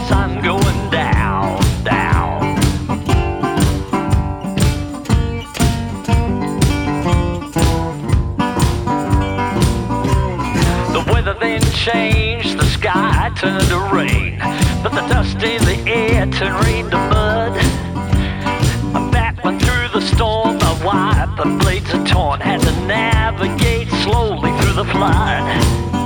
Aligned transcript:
The 0.00 0.06
sun 0.06 0.42
going 0.42 0.90
down, 0.90 1.58
down. 1.84 2.54
The 10.92 11.12
weather 11.12 11.36
then 11.38 11.60
changed, 11.72 12.58
the 12.58 12.64
sky 12.64 13.30
turned 13.36 13.68
to 13.68 13.78
rain. 13.92 14.38
But 14.82 14.92
the 14.92 15.06
dust 15.08 15.42
in 15.42 15.62
the 15.64 15.90
air 15.90 16.26
turned 16.26 16.90
to 16.92 16.96
mud. 16.96 17.52
I'm 18.94 19.10
battling 19.10 19.58
through 19.58 19.88
the 19.88 20.00
storm, 20.00 20.58
my 20.58 20.84
wipe 20.84 21.38
and 21.44 21.60
blades 21.60 21.92
are 21.94 22.06
torn. 22.06 22.40
Had 22.40 22.60
to 22.62 22.72
navigate 22.86 23.88
slowly 24.02 24.50
through 24.60 24.74
the 24.74 24.84
flood. 24.84 25.99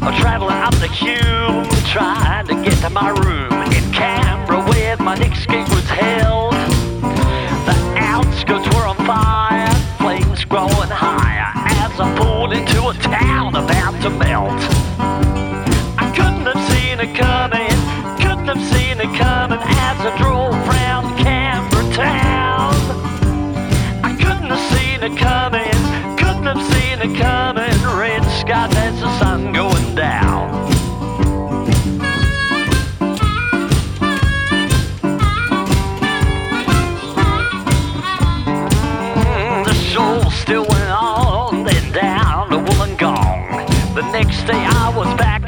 Traveling 0.00 0.56
up 0.56 0.74
the 0.76 0.88
Hume, 0.88 1.64
trying 1.86 2.46
to 2.46 2.54
get 2.62 2.76
to 2.80 2.90
my 2.90 3.10
room 3.10 3.52
in 3.72 3.92
Canberra 3.92 4.62
where 4.68 4.96
my 4.96 5.14
next 5.14 5.46
gig 5.46 5.68
was 5.68 5.88
held. 5.88 6.52
The 6.52 7.94
outskirts 7.96 8.66
were 8.74 8.86
on 8.86 8.96
fire, 9.06 9.72
flames 9.98 10.44
growing 10.44 10.72
higher 10.88 11.09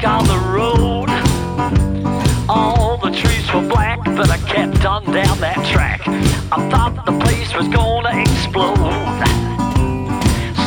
on 0.05 0.25
the 0.25 0.37
road. 0.51 1.09
All 2.49 2.97
the 2.97 3.11
trees 3.11 3.53
were 3.53 3.67
black, 3.67 4.03
but 4.03 4.29
I 4.29 4.37
kept 4.37 4.83
on 4.85 5.05
down 5.05 5.39
that 5.39 5.55
track. 5.71 6.01
I 6.51 6.69
thought 6.69 7.05
the 7.05 7.17
place 7.19 7.53
was 7.53 7.67
gonna 7.69 8.19
explode. 8.19 8.75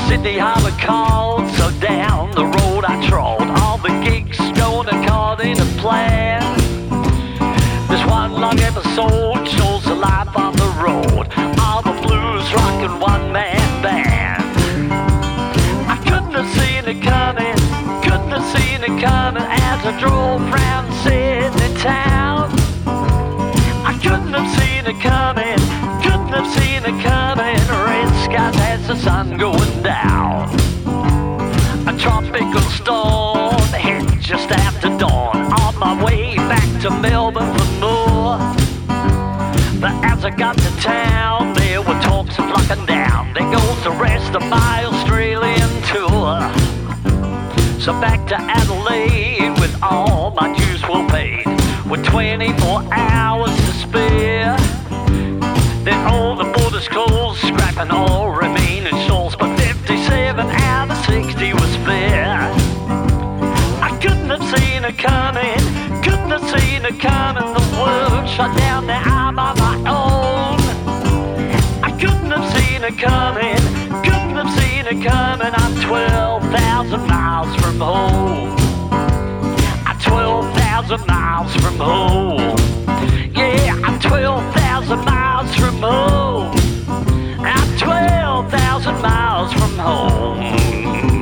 Sydney 0.08 0.38
Harbour 0.38 0.74
called, 0.80 1.48
so 1.50 1.70
down 1.80 2.30
the 2.32 2.46
road 2.46 2.84
I 2.84 3.06
trod. 3.08 3.48
All 3.60 3.78
the 3.78 3.92
gigs 4.04 4.38
going 4.58 4.88
according 4.88 5.56
to 5.56 5.66
plan. 5.82 6.40
This 7.88 8.04
one 8.06 8.32
long 8.32 8.58
episode 8.60 9.46
shows 9.46 9.84
the 9.84 9.94
life 9.94 10.34
on 10.36 10.54
the 10.56 10.70
road. 10.84 11.28
All 11.60 11.82
the 11.82 11.96
blues 12.00 12.52
rockin' 12.54 13.00
one 13.00 13.32
man 13.32 13.65
So 47.86 47.92
back 48.00 48.26
to 48.26 48.36
Adelaide 48.36 49.60
with 49.60 49.80
all 49.80 50.32
my 50.32 50.52
dues 50.52 50.82
well 50.88 51.08
paid. 51.08 51.46
With 51.88 52.04
24 52.04 52.82
hours 52.92 53.54
to 53.54 53.72
spare. 53.74 54.56
Then 55.84 56.04
all 56.08 56.34
the 56.34 56.50
borders 56.58 56.88
closed, 56.88 57.38
scrapping 57.42 57.92
all 57.92 58.32
remaining 58.32 58.96
souls. 59.06 59.36
But 59.36 59.56
57 59.60 60.46
out 60.46 60.90
of 60.90 60.96
60 61.04 61.52
was 61.52 61.76
fair. 61.86 62.50
I 63.80 63.96
couldn't 64.02 64.30
have 64.30 64.42
seen 64.58 64.84
it 64.84 64.98
coming, 64.98 66.02
couldn't 66.02 66.30
have 66.30 66.42
seen 66.58 66.84
it 66.84 66.98
coming. 66.98 67.54
The 67.54 67.66
world 67.80 68.28
shut 68.28 68.58
down, 68.58 68.88
now 68.88 69.28
I'm 69.28 69.38
on 69.38 69.56
my 69.58 69.76
own. 69.86 70.58
I 71.84 71.92
couldn't 72.00 72.32
have 72.32 72.52
seen 72.58 72.82
it 72.82 72.98
coming, 72.98 73.62
couldn't 74.02 74.34
have 74.34 74.52
seen 74.58 74.86
it 74.86 75.06
coming. 75.06 75.52
I'm 75.54 75.76
12,000 76.56 77.06
miles 77.06 77.54
from 77.60 77.78
home. 77.80 78.56
I'm 79.86 79.98
12,000 80.00 81.06
miles 81.06 81.54
from 81.56 81.76
home. 81.76 82.56
Yeah, 83.34 83.78
I'm 83.84 84.00
12,000 84.00 85.04
miles 85.04 85.54
from 85.56 85.76
home. 85.82 86.56
I'm 87.40 87.78
12,000 87.78 89.02
miles 89.02 89.52
from 89.52 89.78
home. 89.78 91.15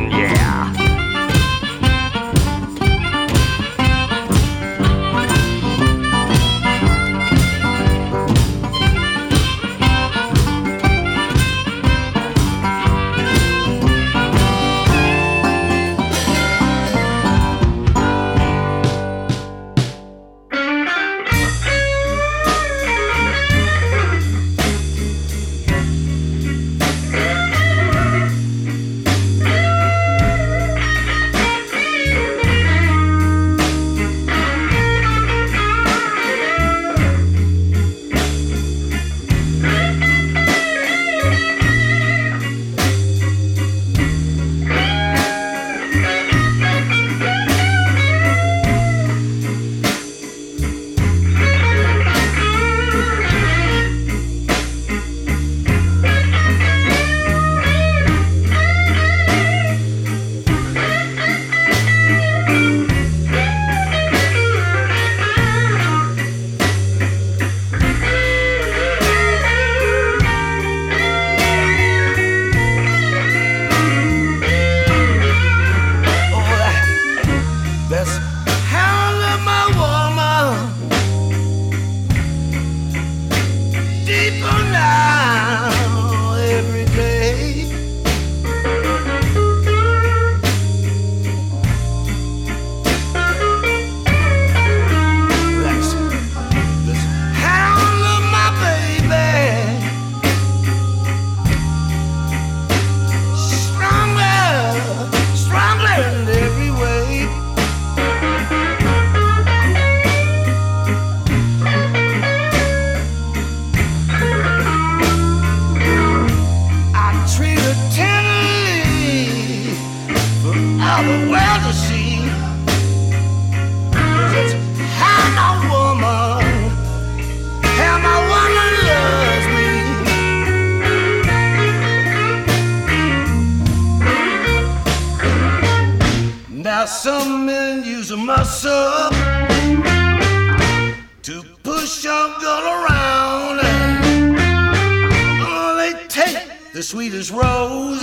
the 146.74 146.82
sweetest 146.82 147.30
rose 147.30 148.02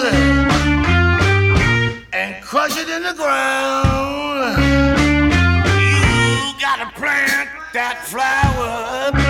and 2.13 2.41
crush 2.41 2.77
it 2.77 2.87
in 2.87 3.03
the 3.03 3.13
ground. 3.17 4.63
You 5.75 6.53
gotta 6.57 6.89
plant 6.95 7.49
that 7.73 8.01
flower. 8.05 9.20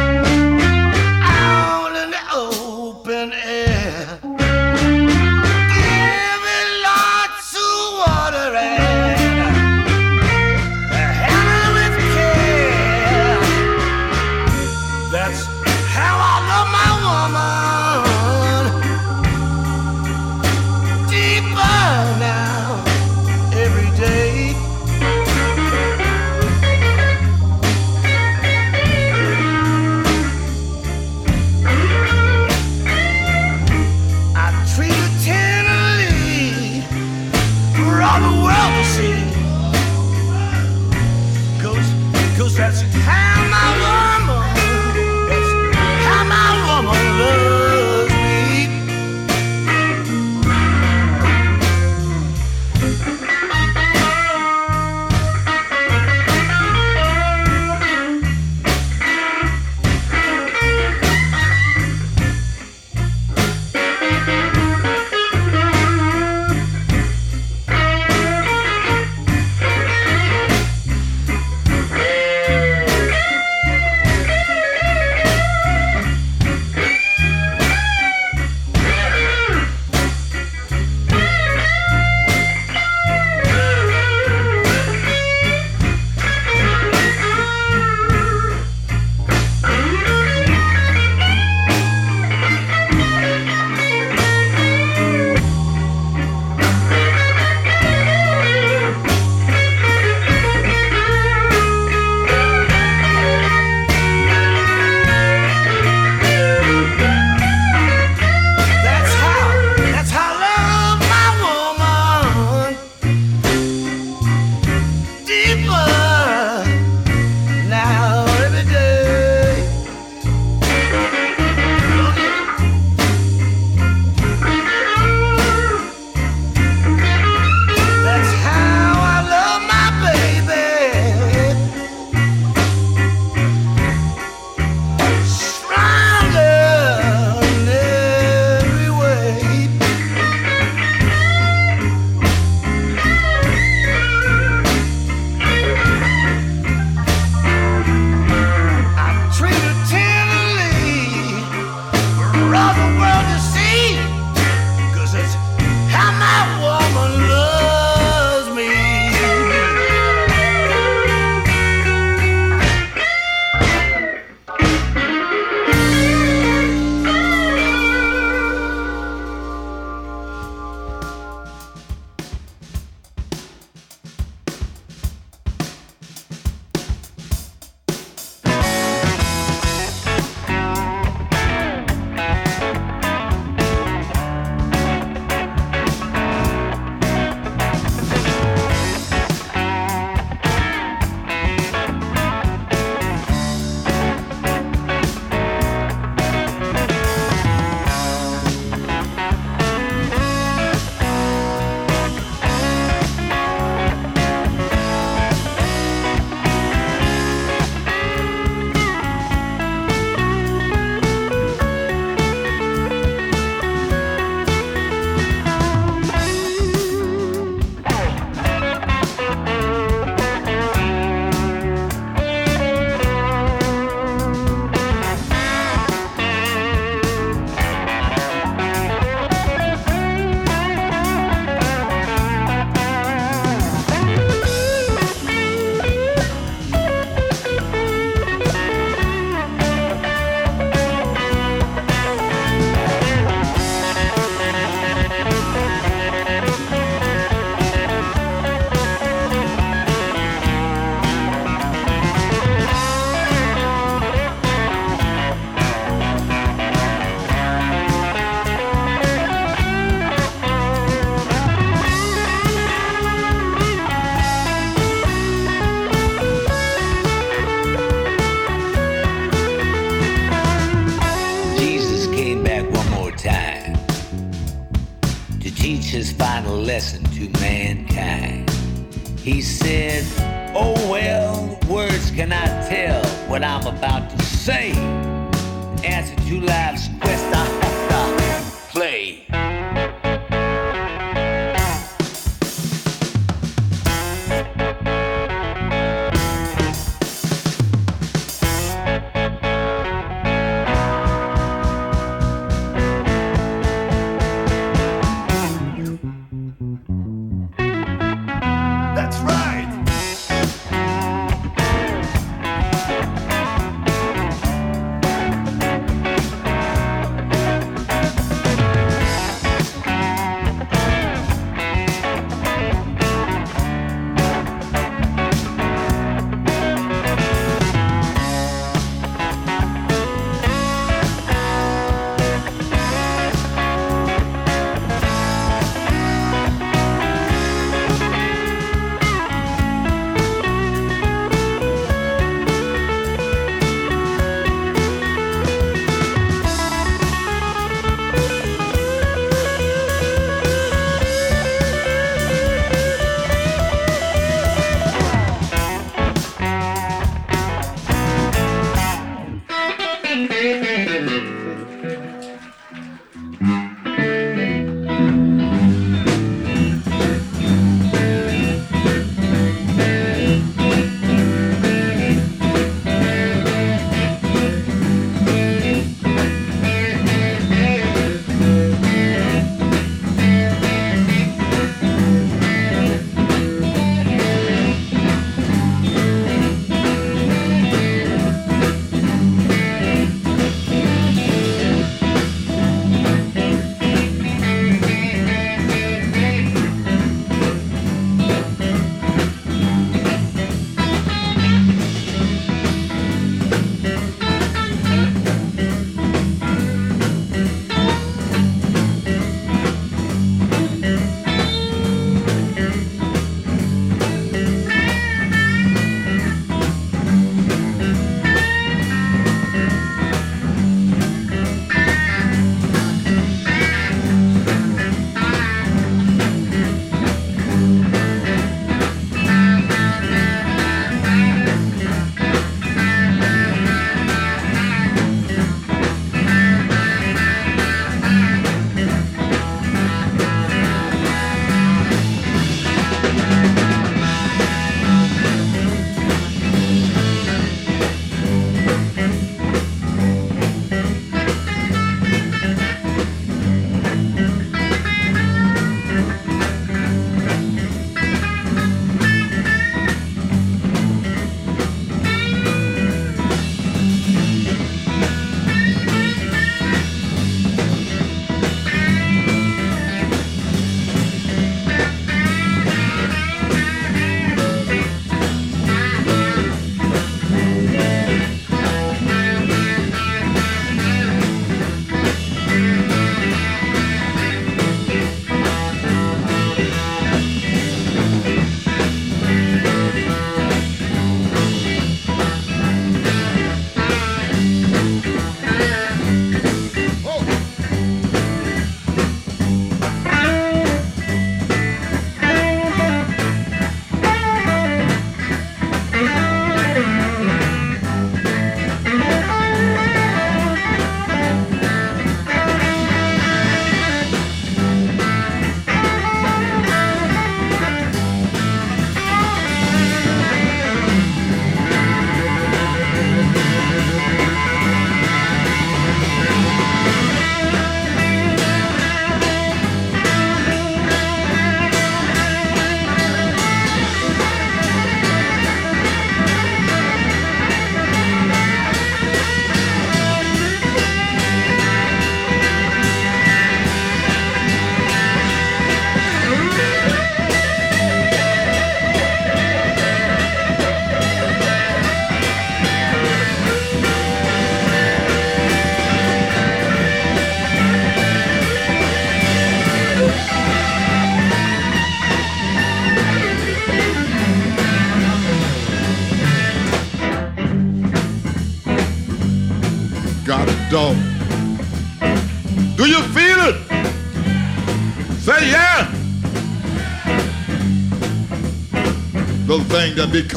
Be 580.12 580.28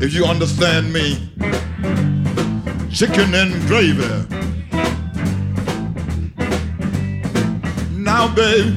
if 0.00 0.14
you 0.14 0.24
understand 0.24 0.92
me, 0.92 1.16
chicken 2.92 3.34
and 3.34 3.52
gravy. 3.66 4.06
Now, 7.96 8.32
babe, 8.32 8.76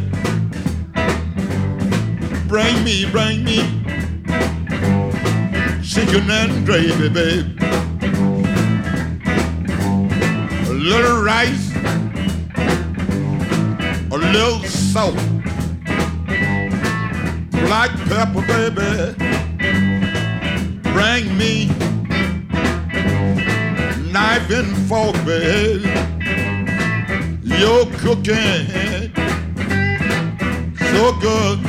bring 2.47 2.83
me, 2.83 3.05
bring 3.11 3.43
me 3.43 3.57
chicken 5.83 6.29
and 6.31 6.65
gravy, 6.65 7.09
babe. 7.09 7.61
A 10.67 10.73
little 10.73 11.21
rice, 11.21 11.71
a 14.11 14.17
little 14.17 14.76
pepper, 18.09 18.41
baby. 18.47 19.13
Bring 20.93 21.37
me 21.37 21.67
knife 24.11 24.49
and 24.49 24.75
fork, 24.87 25.15
baby. 25.25 25.89
Your 27.43 27.85
cooking 27.97 28.87
so 30.97 31.13
good, 31.19 31.59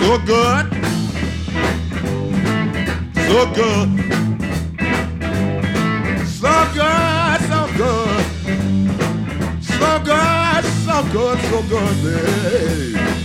so 0.00 0.18
good, 0.26 0.66
so 3.28 3.54
good. 3.54 4.06
So 6.38 6.64
good, 6.74 7.40
so 7.48 7.60
good, 7.76 8.24
so 9.62 9.98
good, 10.04 10.64
so 10.84 11.02
good, 11.12 11.38
so 11.40 11.62
good, 11.68 11.96
babe. 12.04 13.15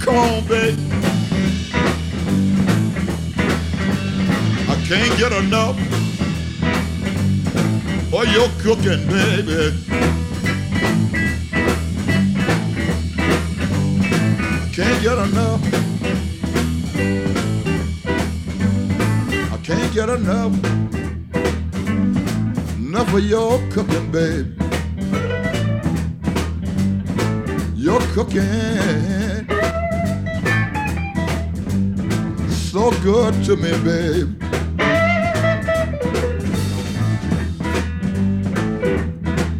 Come 0.00 0.16
on. 0.16 0.36
I 4.68 4.76
can't 4.86 5.18
get 5.18 5.32
enough 5.32 5.76
of 8.12 8.26
your 8.32 8.48
cooking, 8.60 9.06
baby. 9.08 9.74
Can't 14.72 15.02
get 15.02 15.18
enough. 15.18 15.62
I 19.52 19.58
can't 19.64 19.92
get 19.92 20.08
enough. 20.08 20.52
Enough 22.78 23.14
of 23.14 23.24
your 23.24 23.58
cooking, 23.70 24.10
babe. 24.12 24.65
Cooking. 28.14 29.46
So 32.50 32.90
good 33.02 33.44
to 33.44 33.56
me, 33.56 33.70
babe. 33.84 34.40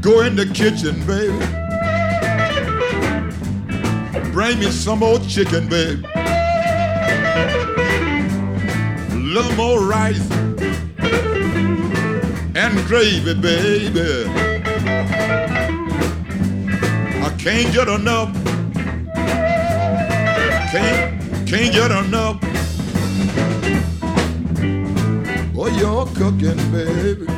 Go 0.01 0.21
in 0.21 0.37
the 0.37 0.47
kitchen, 0.55 1.05
baby. 1.07 1.37
Bring 4.33 4.59
me 4.59 4.71
some 4.71 4.99
more 5.01 5.19
chicken, 5.21 5.69
babe. 5.69 6.05
A 9.11 9.15
little 9.15 9.53
more 9.57 9.81
rice 9.81 10.31
and 12.55 12.87
gravy, 12.87 13.35
baby. 13.35 14.46
Can't 17.47 17.73
get 17.73 17.87
enough. 17.87 18.35
Can't, 20.73 21.49
can't 21.49 21.73
get 21.73 21.93
enough. 21.93 22.41
Oh, 25.57 25.69
you're 25.79 26.07
cooking, 26.07 26.73
baby. 26.73 27.36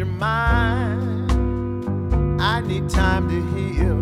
Your 0.00 0.06
mind. 0.06 1.30
I 2.40 2.62
need 2.62 2.88
time 2.88 3.28
to 3.28 3.38
heal. 3.54 4.00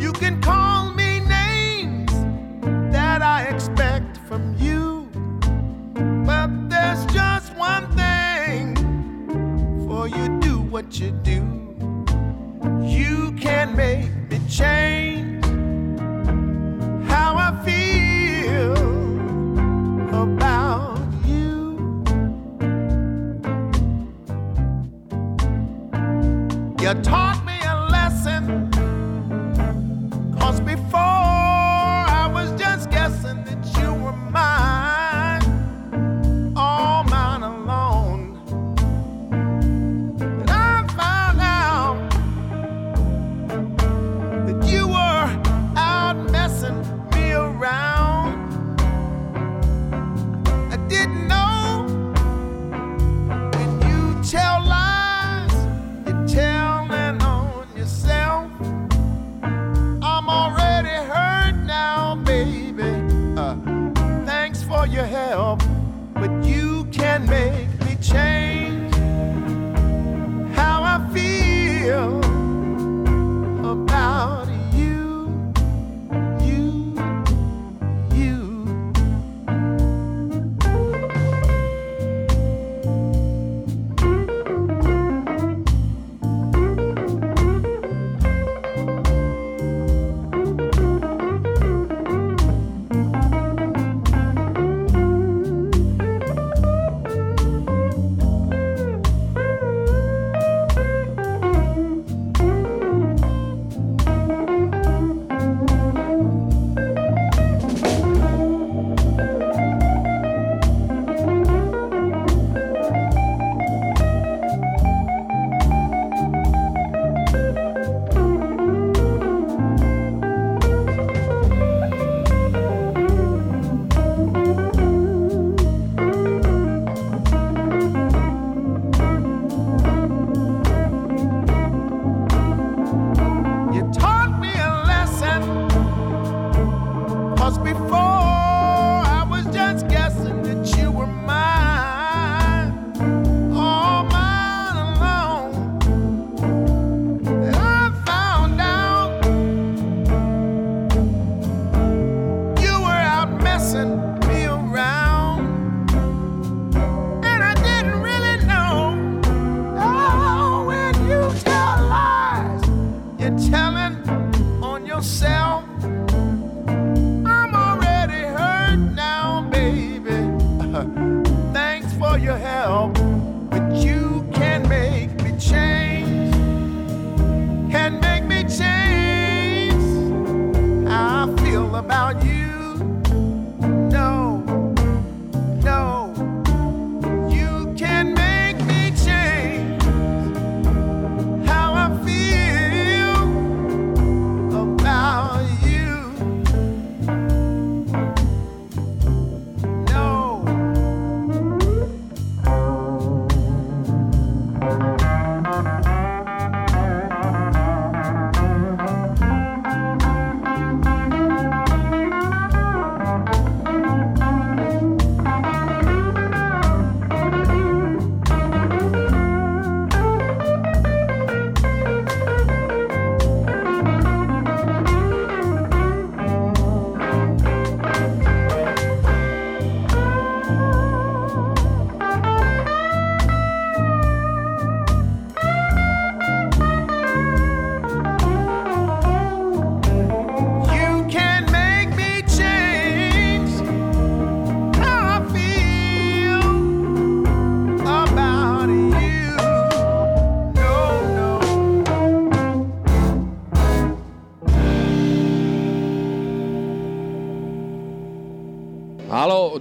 You 0.00 0.10
can 0.12 0.40
call 0.40 0.90
me 0.92 1.20
names 1.20 2.12
that 2.94 3.20
I 3.20 3.42
expect 3.42 4.16
from 4.26 4.56
you. 4.58 5.06
But 6.24 6.48
there's 6.70 7.04
just 7.12 7.54
one 7.56 7.86
thing 7.94 8.74
for 9.86 10.08
you 10.08 10.40
do 10.40 10.60
what 10.60 10.98
you 10.98 11.10
do. 11.22 11.44
You 12.82 13.32
can 13.32 13.76
make 13.76 14.08
me 14.30 14.40
change 14.48 15.05
A 26.86 26.94
talk. 27.02 27.25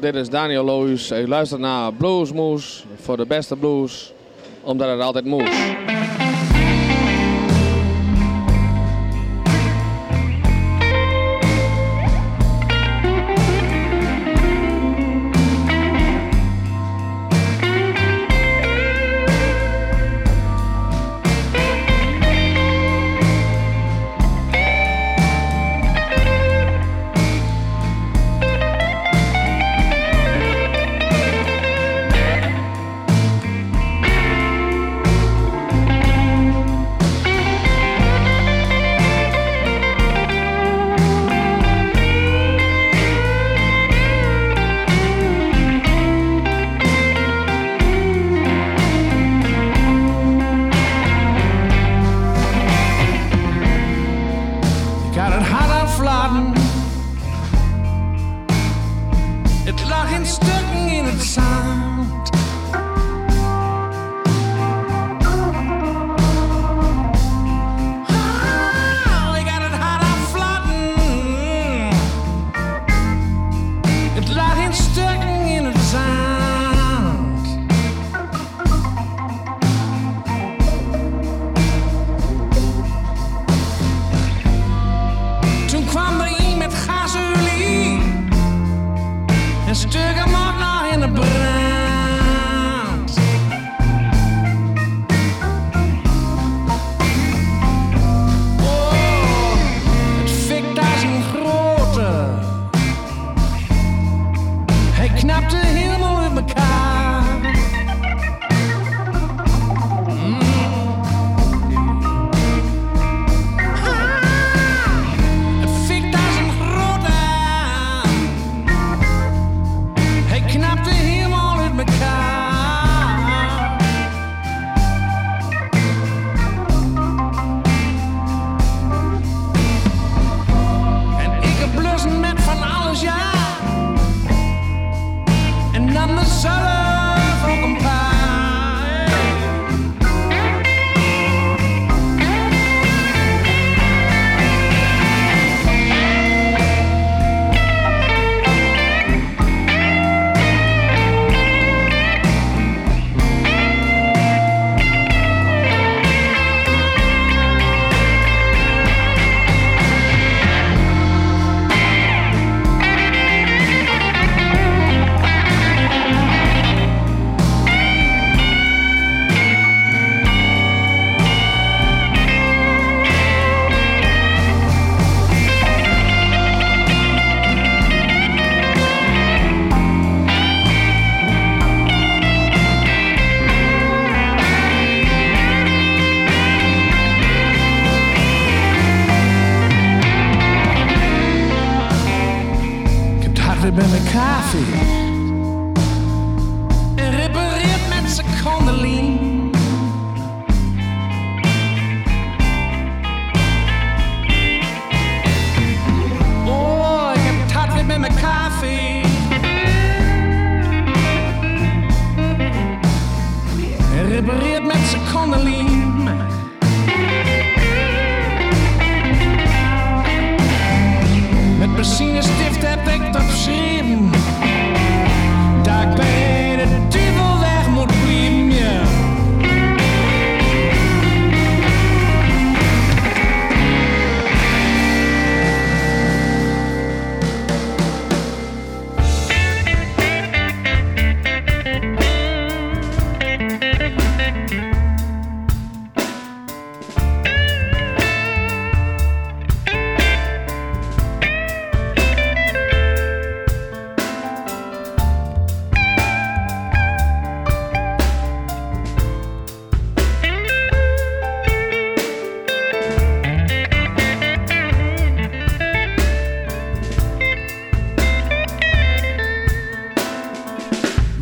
Dit 0.06 0.16
is 0.16 0.30
Daniel 0.30 0.64
Loos. 0.64 1.12
U 1.12 1.28
luistert 1.28 1.62
naar 1.62 1.94
Bluesmoes 1.94 2.86
voor 3.02 3.18
de 3.18 3.26
beste 3.26 3.56
blues, 3.56 4.12
omdat 4.62 4.90
het 4.90 5.02
altijd 5.02 5.26
moest. 5.26 5.95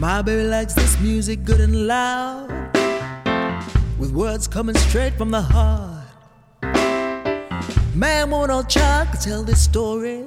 My 0.03 0.21
baby 0.21 0.43
likes 0.43 0.73
this 0.73 0.99
music 0.99 1.45
good 1.45 1.61
and 1.61 1.87
loud, 1.87 2.49
with 3.97 4.11
words 4.11 4.49
coming 4.49 4.75
straight 4.75 5.13
from 5.13 5.31
the 5.31 5.41
heart. 5.41 6.03
Man, 7.95 8.29
woman, 8.29 8.51
or 8.51 8.63
child 8.63 9.07
can 9.11 9.21
tell 9.21 9.43
this 9.43 9.63
story, 9.63 10.25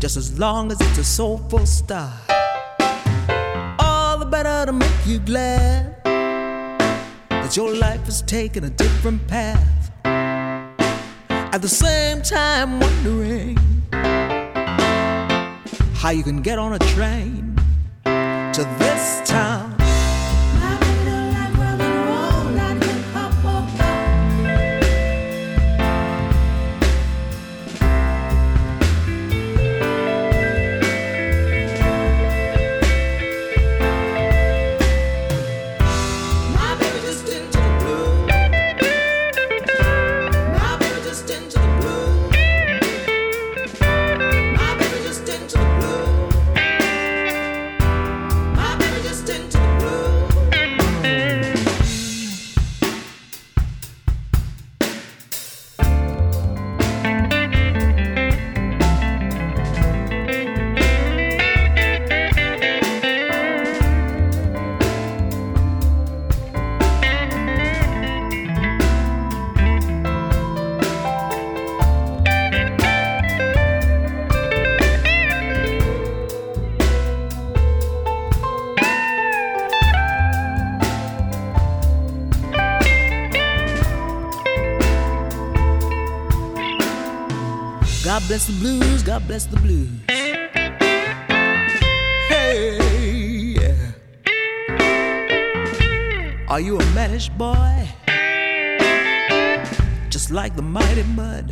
just 0.00 0.16
as 0.16 0.38
long 0.38 0.72
as 0.72 0.80
it's 0.80 0.96
a 0.96 1.04
soulful 1.04 1.66
start. 1.66 2.14
All 3.78 4.16
the 4.16 4.24
better 4.24 4.64
to 4.64 4.72
make 4.72 5.06
you 5.06 5.18
glad 5.18 6.02
that 7.28 7.58
your 7.58 7.74
life 7.74 8.06
has 8.06 8.22
taken 8.22 8.64
a 8.64 8.70
different 8.70 9.28
path. 9.28 9.92
At 11.52 11.60
the 11.60 11.68
same 11.68 12.22
time, 12.22 12.80
wondering 12.80 13.58
how 15.92 16.08
you 16.08 16.22
can 16.22 16.40
get 16.40 16.58
on 16.58 16.72
a 16.72 16.78
train 16.78 17.47
to 18.58 18.64
this 18.80 19.20
town. 19.24 19.77
Bless 88.28 88.46
the 88.46 88.52
blues, 88.60 89.02
God 89.02 89.26
bless 89.26 89.46
the 89.46 89.56
blues. 89.56 89.88
Hey, 92.28 92.76
yeah. 93.58 93.92
Are 96.46 96.60
you 96.60 96.78
a 96.78 96.84
mannish 96.92 97.30
boy? 97.30 97.88
Just 100.10 100.30
like 100.30 100.54
the 100.56 100.62
mighty 100.62 101.04
mud. 101.04 101.50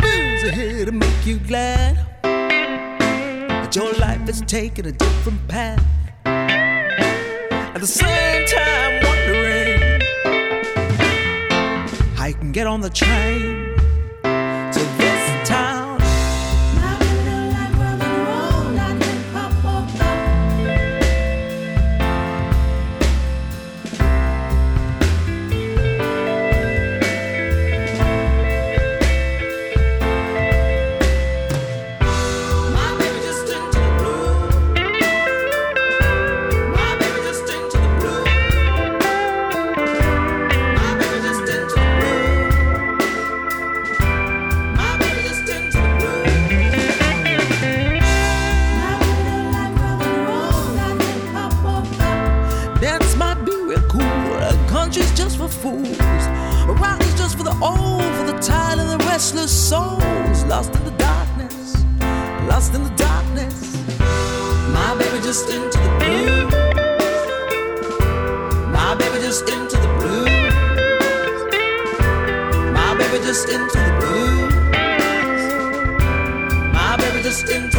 Blues 0.00 0.44
are 0.44 0.52
here 0.52 0.86
to 0.86 0.92
make 0.92 1.26
you 1.26 1.38
glad. 1.40 2.06
But 2.22 3.76
your 3.76 3.92
life 3.94 4.26
is 4.30 4.40
taking 4.46 4.86
a 4.86 4.92
different 4.92 5.46
path. 5.48 5.84
At 6.24 7.80
the 7.80 7.86
same 7.86 8.46
time, 8.46 9.02
wondering 9.04 10.00
how 12.16 12.24
you 12.28 12.34
can 12.34 12.52
get 12.52 12.66
on 12.66 12.80
the 12.80 12.88
train 12.88 13.67
souls. 59.68 60.44
Lost 60.44 60.74
in 60.76 60.84
the 60.84 60.96
darkness, 60.96 61.74
lost 62.48 62.74
in 62.74 62.82
the 62.84 62.94
darkness. 62.96 63.76
My 64.72 64.96
baby 64.98 65.18
just 65.22 65.50
into 65.50 65.78
the 65.86 65.92
blue. 66.00 66.48
My 68.72 68.94
baby 68.98 69.18
just 69.26 69.46
into 69.50 69.76
the 69.84 69.90
blue. 69.98 70.28
My 72.78 72.90
baby 72.98 73.18
just 73.26 73.48
into 73.50 73.78
the 73.86 73.94
blue. 74.00 74.48
My 76.72 76.96
baby 76.96 77.22
just 77.22 77.50
into 77.50 77.77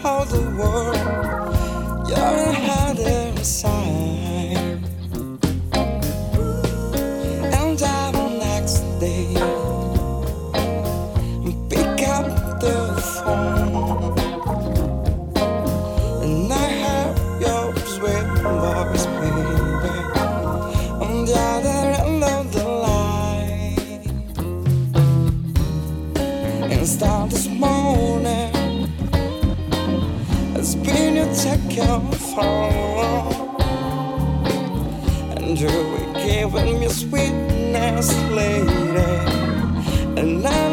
whole 0.00 0.24
the 0.24 0.42
world. 0.58 0.96
You're 2.08 2.16
a 2.16 2.52
harder 2.52 3.32
phone. 32.42 33.56
And 35.36 35.60
you 35.60 35.68
were 35.90 36.12
giving 36.26 36.80
me 36.80 36.88
sweetness, 36.88 38.10
lady, 38.30 38.70
and 40.20 40.46
I 40.46 40.71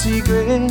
secret. 0.00 0.70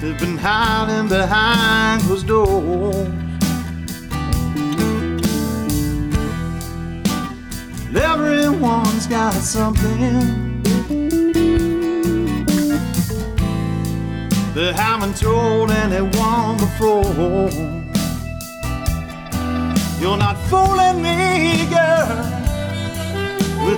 They've 0.00 0.18
been 0.18 0.36
hiding 0.36 1.08
behind 1.08 2.02
closed 2.02 2.26
doors. 2.26 3.08
Everyone's 7.94 9.06
got 9.06 9.34
something 9.34 10.62
they 14.54 14.72
haven't 14.72 15.16
told 15.16 15.70
anyone 15.70 16.56
before. 16.56 17.50
You're 20.00 20.16
not 20.16 20.36
fooling 20.48 21.02
me, 21.02 21.66
girl 21.70 22.07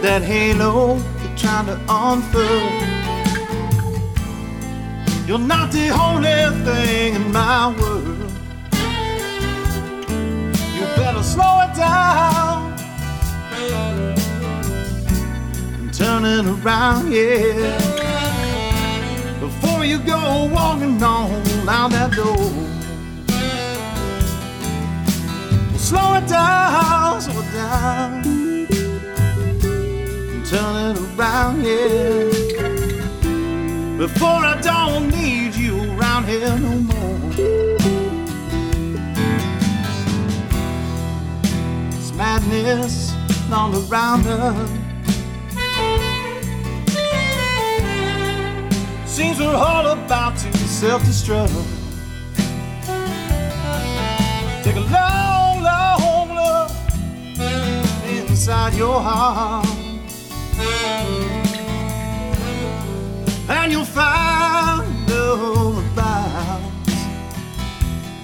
that 0.03 0.23
halo 0.23 0.97
you're 1.23 1.37
trying 1.37 1.67
to 1.67 1.79
unfurl. 1.89 3.01
You're 5.27 5.39
not 5.39 5.71
the 5.71 5.91
only 5.91 6.65
thing 6.65 7.17
in 7.17 7.33
my 7.33 7.69
world. 7.79 8.33
You 10.75 10.85
better 10.97 11.23
slow 11.23 11.61
it 11.67 11.75
down 11.77 12.73
and 15.79 15.93
turn 15.93 16.25
it 16.25 16.47
around, 16.47 17.13
yeah. 17.13 17.79
Before 19.39 19.85
you 19.85 19.99
go 19.99 20.49
walking 20.51 21.03
on 21.03 21.69
out 21.69 21.91
that 21.91 22.13
door. 22.13 22.51
Slow 25.79 26.15
it 26.15 26.27
down, 26.27 27.21
slow 27.21 27.41
it 27.43 27.53
down 27.53 28.40
turn 30.51 30.97
it 30.97 30.99
around, 31.17 31.63
yeah. 31.63 32.25
Before 33.97 34.43
I 34.53 34.61
don't 34.61 35.09
need 35.11 35.55
you 35.55 35.77
around. 35.95 36.25
here 36.25 36.59
no 36.59 36.75
more. 36.91 37.21
It's 41.95 42.13
madness 42.15 43.15
all 43.53 43.73
around 43.85 44.27
us. 44.27 44.71
Seems 49.07 49.39
we're 49.39 49.55
all 49.55 49.87
about 49.87 50.37
to 50.39 50.53
self-destruct. 50.59 51.55
Take 54.65 54.77
a 54.77 54.87
long, 54.99 55.63
long 55.63 56.29
look 56.41 56.71
inside 58.29 58.75
your 58.75 59.01
heart. 59.01 59.70
And 63.53 63.73
you'll 63.73 63.85
find 63.85 65.11
all 65.11 65.77
about. 65.77 66.61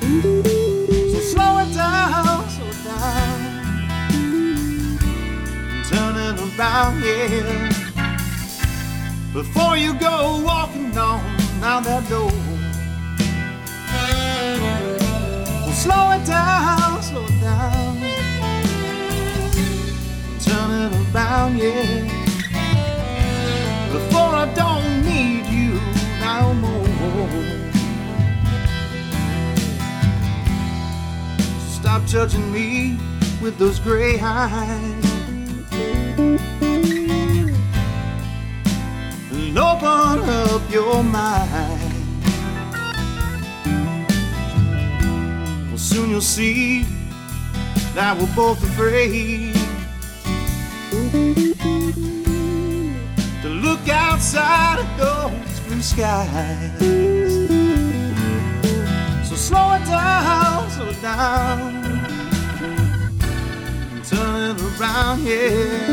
So 0.00 1.18
slow 1.32 1.58
it 1.58 1.74
down, 1.74 2.48
slow 2.48 2.68
it 2.68 2.84
down. 2.84 3.38
Turn 5.90 6.14
it 6.16 6.40
around, 6.40 7.02
yeah. 7.02 7.72
Before 9.32 9.76
you 9.76 9.94
go 9.98 10.40
walking 10.46 10.96
on 10.96 11.20
out 11.60 11.82
that 11.82 12.08
door. 12.08 12.30
Well, 15.64 15.72
slow 15.72 16.12
it 16.12 16.24
down, 16.24 17.02
slow 17.02 17.24
it 17.24 17.40
down. 17.40 17.96
Turn 20.38 20.70
it 20.82 20.92
around, 21.12 21.58
yeah. 21.58 22.12
Before 23.92 24.34
I 24.36 24.52
don't 24.54 24.86
no 24.86 25.05
Stop 31.68 32.04
judging 32.06 32.52
me 32.52 32.98
with 33.40 33.58
those 33.58 33.78
gray 33.78 34.18
eyes. 34.20 35.04
And 39.32 39.58
open 39.58 40.28
up 40.28 40.62
your 40.70 41.02
mind. 41.02 41.92
Well, 45.68 45.78
soon 45.78 46.10
you'll 46.10 46.20
see 46.20 46.84
that 47.94 48.18
we're 48.18 48.34
both 48.34 48.62
afraid 48.62 49.54
to 53.42 53.48
look 53.48 53.88
outside 53.88 54.80
of 54.80 54.98
those 54.98 55.45
blue 55.76 55.82
skies. 55.82 56.78
So 59.28 59.36
slow 59.36 59.74
it 59.74 59.84
down, 59.84 60.70
slow 60.70 60.88
it 60.88 61.02
down, 61.02 61.84
and 63.92 64.04
turn 64.04 64.56
it 64.56 64.80
around, 64.80 65.22
yeah. 65.24 65.88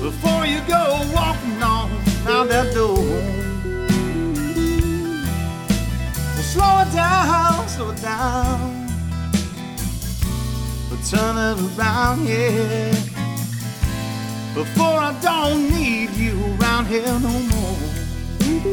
Before 0.00 0.46
you 0.46 0.60
go 0.66 1.02
walking 1.14 1.62
on 1.62 1.90
out 2.26 2.48
that 2.48 2.72
door. 2.74 2.96
Well, 6.34 6.46
slow 6.54 6.82
it 6.82 6.92
down, 6.94 7.68
slow 7.68 7.90
it 7.90 8.00
down, 8.00 8.88
but 10.88 11.00
turn 11.10 11.36
it 11.36 11.78
around, 11.78 12.26
yeah. 12.26 12.94
Before 14.54 14.98
I 15.08 15.12
don't 15.20 15.68
need 15.68 16.10
you 16.10 16.38
around 16.58 16.86
here 16.86 17.18
no 17.20 17.28
more. 17.28 17.73
Can't 18.64 18.72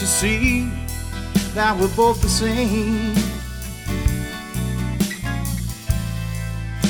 you 0.00 0.06
see 0.06 0.70
that 1.52 1.76
we're 1.78 1.94
both 1.94 2.22
the 2.22 2.28
same? 2.30 3.14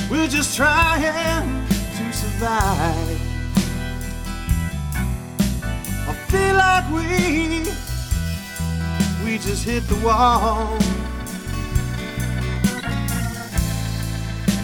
We're 0.09 0.29
just 0.29 0.57
trying 0.57 1.67
to 1.97 2.13
survive. 2.13 3.30
Feel 6.31 6.57
like 6.57 6.87
we 6.91 7.65
we 9.25 9.39
just 9.39 9.65
hit 9.65 9.87
the 9.89 9.97
wall. 10.05 10.79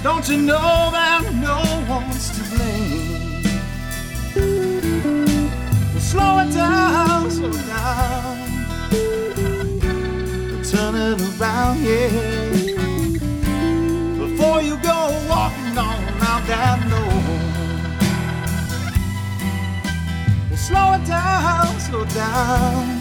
Don't 0.02 0.28
you 0.28 0.38
know 0.38 0.90
that 0.92 1.22
no 1.34 1.58
one's 1.88 2.30
to 2.36 2.42
blame? 2.54 3.42
Well, 5.92 6.00
slow 6.00 6.38
it 6.38 6.52
down, 6.54 7.30
slow 7.30 7.50
it 7.50 7.66
down. 7.66 8.36
Turn 10.64 10.94
it 10.94 11.40
around, 11.40 11.82
yeah 11.82 12.66
before 14.36 14.60
you 14.60 14.76
go 14.78 15.26
walking 15.28 15.78
on 15.78 16.02
out 16.20 16.46
that 16.46 16.78
road. 16.90 17.15
Slow 20.66 20.94
it 20.94 21.04
down, 21.04 21.78
slow 21.78 22.02
it 22.02 22.12
down. 22.12 23.00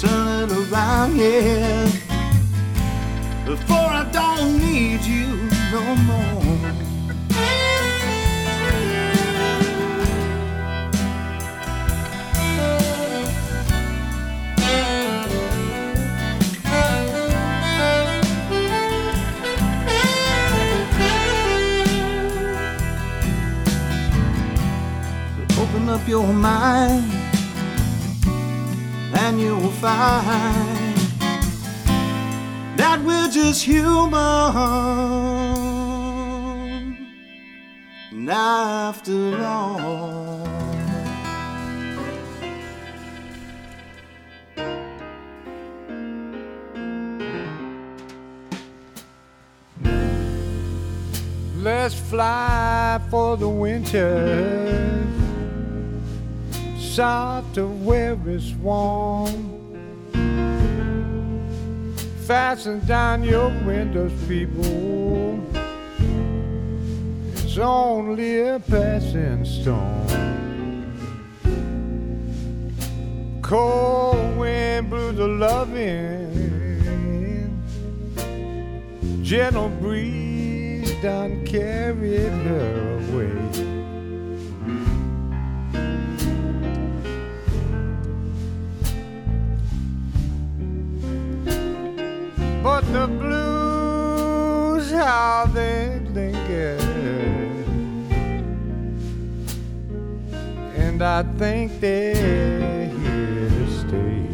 Turn 0.00 0.50
it 0.50 0.52
around, 0.60 1.16
yeah. 1.16 1.86
Before 3.44 3.90
I 4.00 4.08
don't 4.12 4.58
need 4.58 5.02
you 5.04 5.26
no 5.72 5.96
more. 6.06 6.41
Up 25.92 26.08
your 26.08 26.32
mind 26.32 27.04
and 29.14 29.38
you'll 29.38 29.70
find 29.72 30.96
that 32.78 32.98
we're 33.04 33.28
just 33.28 33.62
human. 33.62 34.16
And 38.10 38.30
after 38.30 39.36
all, 39.44 40.48
Let's 51.62 51.94
fly 51.94 53.00
for 53.08 53.36
the 53.36 53.48
winter. 53.48 55.21
South 56.92 57.54
to 57.54 57.66
where 57.66 58.18
it's 58.26 58.52
warm. 58.56 59.32
Fasten 62.26 62.84
down 62.84 63.24
your 63.24 63.48
windows, 63.64 64.12
people. 64.28 65.40
It's 67.32 67.56
only 67.56 68.42
a 68.42 68.60
passing 68.60 69.42
storm. 69.46 70.06
Cold 73.40 74.36
wind 74.36 74.90
blew 74.90 75.12
the 75.12 75.28
loving. 75.28 76.28
Gentle 79.22 79.70
breeze 79.80 80.92
done 81.00 81.42
carried 81.46 82.32
her 82.44 82.98
away. 82.98 83.71
But 92.62 92.82
the 92.92 93.08
blues, 93.08 94.92
how 94.92 95.46
they 95.52 95.98
linger. 96.14 96.76
And 100.76 101.02
I 101.02 101.24
think 101.38 101.80
they're 101.80 102.86
here 102.86 103.48
to 103.48 103.66
stay. 103.80 104.28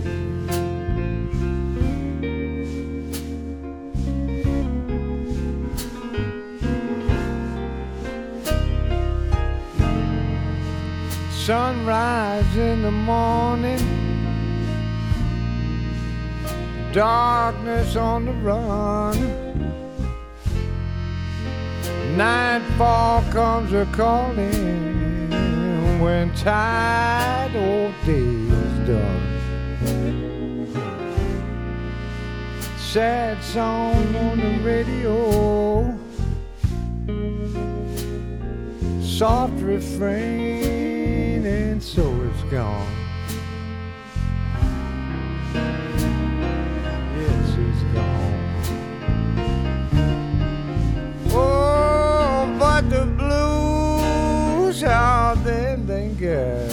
Sunrise 11.32 12.56
in 12.56 12.82
the 12.82 12.90
morning, 12.90 13.78
darkness 16.92 17.96
on 17.96 18.24
the 18.24 18.32
run. 18.32 19.16
Nightfall 22.16 23.22
comes 23.30 23.72
a 23.72 23.86
calling 23.92 25.30
when 26.00 26.34
tide 26.34 27.54
old 27.54 27.94
day 28.04 28.14
is 28.14 28.88
done. 28.88 29.38
Sad 32.78 33.42
song 33.44 34.16
on 34.16 34.38
the 34.38 34.58
radio, 34.64 35.94
soft 39.02 39.60
refrain, 39.60 41.44
and 41.44 41.82
so 41.82 42.02
it's 42.22 42.42
gone. 42.50 42.97
Out 54.82 55.42
there 55.44 55.76
linger. 55.76 56.67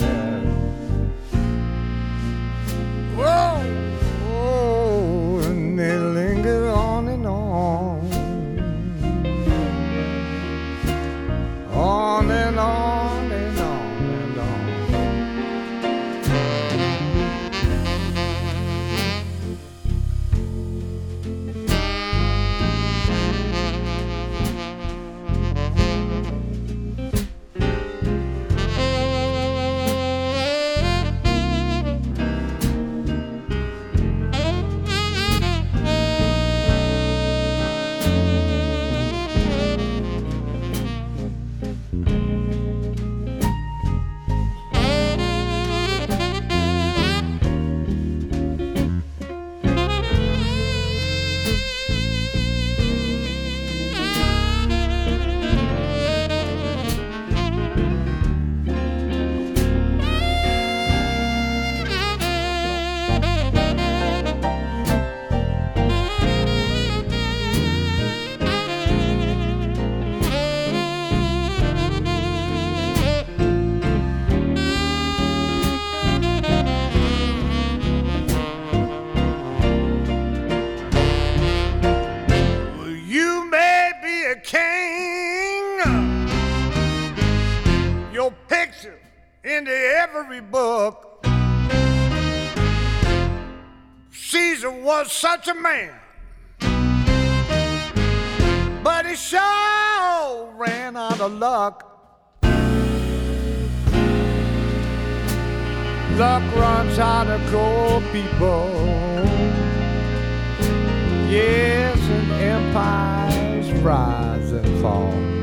Man. 95.66 95.90
But 98.82 99.06
he 99.06 99.16
sure 99.16 100.52
ran 100.56 100.96
out 100.96 101.20
of 101.20 101.32
luck. 101.32 101.92
Luck 106.16 106.44
runs 106.56 106.98
out 106.98 107.26
of 107.26 107.40
cold 107.50 108.02
people. 108.12 108.70
Yes, 111.28 111.98
and 111.98 112.32
empires 112.32 113.72
rise 113.82 114.52
and 114.52 114.80
fall. 114.80 115.35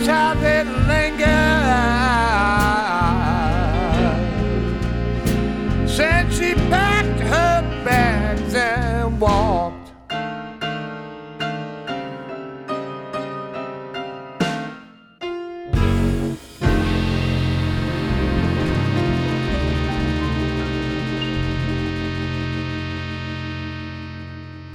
Blues 0.00 0.08
how 0.08 0.34
they 0.34 0.64
linger. 0.64 1.26
Since 5.86 6.38
she 6.38 6.54
packed 6.70 7.20
her 7.20 7.84
bags 7.84 8.54
and 8.54 9.20
walked. 9.20 9.76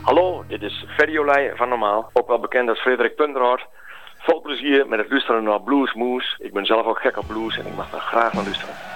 Hallo, 0.04 0.44
dit 0.48 0.62
is 0.62 0.86
Ferry 0.98 1.56
van 1.56 1.70
Normaal, 1.70 2.10
ook 2.14 2.28
wel 2.28 2.40
bekend 2.40 2.70
als 2.70 2.82
Frederik 2.82 3.16
Punderhart. 3.16 3.68
Vol 4.26 4.42
plezier 4.42 4.88
met 4.88 5.00
het 5.00 5.10
luisteren 5.10 5.44
naar 5.44 5.62
Blues 5.62 5.94
Moose. 5.94 6.36
Ik 6.40 6.54
ben 6.54 6.66
zelf 6.66 6.86
ook 6.86 7.00
gek 7.00 7.18
op 7.18 7.28
blues 7.28 7.58
en 7.58 7.66
ik 7.66 7.76
mag 7.76 7.94
er 7.94 8.00
graag 8.00 8.34
naar 8.34 8.44
luisteren. 8.44 8.95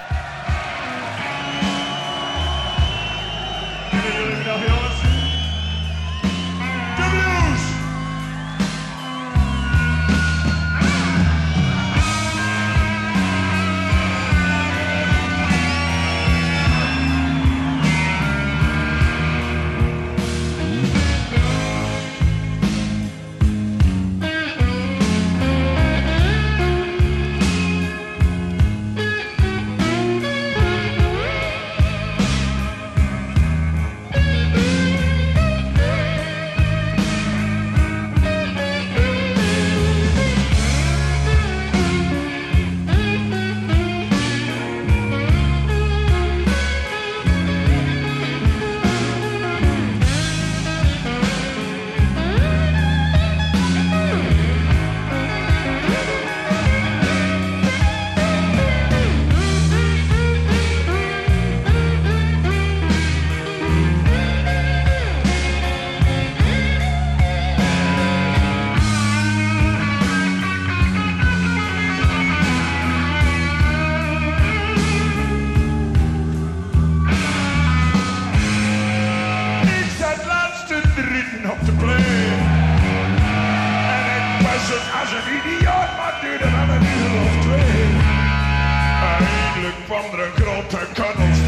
andere 90.03 90.29
grote 90.35 90.77
kuddels. 90.93 91.39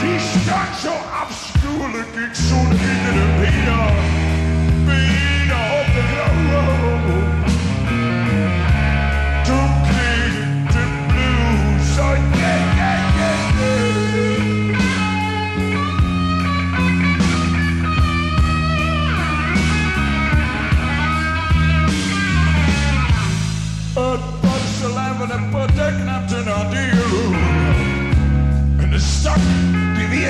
Die 0.00 0.18
staat 0.18 0.78
zo 0.82 0.92
afschuwelijk, 1.22 2.14
ik 2.14 2.34
zoen 2.34 2.72
iedere 2.72 3.26
bier. 3.40 3.91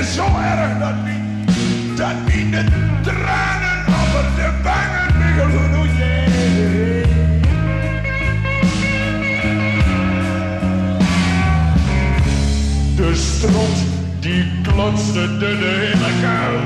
zo 0.04 0.24
erg 0.24 0.78
dat 0.78 0.94
niet, 1.04 1.96
dat 1.96 2.14
niet 2.26 2.52
de 2.52 2.64
tranen 3.02 3.84
over 3.86 4.24
de 4.36 4.50
wangen 4.62 5.18
wiggelen. 5.18 5.70
geloof 5.70 5.96
je? 5.98 7.02
De 12.96 13.14
strot 13.14 13.76
die 14.20 14.44
klotste 14.62 15.38
de 15.38 15.46
hele 15.46 16.12
kuil. 16.20 16.60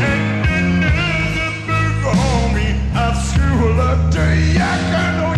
En 0.00 0.48
in 0.56 0.80
de 0.80 1.52
buik, 1.66 2.74
afschuwelijk 2.94 4.10
de 4.10 4.52
jakken. 4.52 5.37